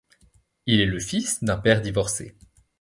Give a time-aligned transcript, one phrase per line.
[0.65, 2.35] Il est le fils d'un père divorcé.